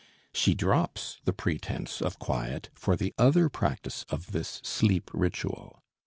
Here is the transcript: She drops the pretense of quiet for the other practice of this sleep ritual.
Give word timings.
She 0.33 0.55
drops 0.55 1.19
the 1.25 1.31
pretense 1.31 2.01
of 2.01 2.17
quiet 2.17 2.69
for 2.73 2.95
the 2.95 3.13
other 3.19 3.49
practice 3.49 4.03
of 4.09 4.31
this 4.31 4.59
sleep 4.63 5.11
ritual. 5.13 5.83